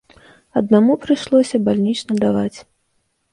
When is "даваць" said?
2.25-2.57